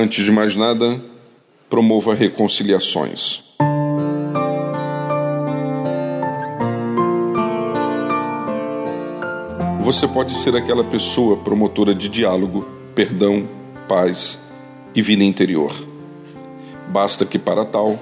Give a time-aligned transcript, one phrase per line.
[0.00, 1.02] Antes de mais nada,
[1.68, 3.42] promova reconciliações.
[9.80, 12.64] Você pode ser aquela pessoa promotora de diálogo,
[12.94, 13.48] perdão,
[13.88, 14.40] paz
[14.94, 15.74] e vida interior.
[16.90, 17.98] Basta que, para tal,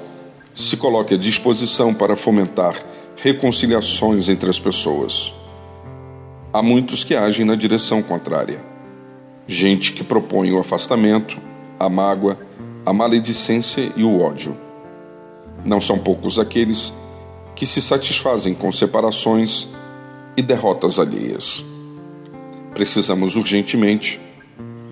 [0.54, 2.76] se coloque à disposição para fomentar
[3.16, 5.32] reconciliações entre as pessoas.
[6.52, 8.62] Há muitos que agem na direção contrária.
[9.46, 11.40] Gente que propõe o afastamento,
[11.78, 12.38] a mágoa,
[12.84, 14.56] a maledicência e o ódio.
[15.64, 16.92] Não são poucos aqueles
[17.54, 19.68] que se satisfazem com separações
[20.36, 21.64] e derrotas alheias.
[22.74, 24.20] Precisamos urgentemente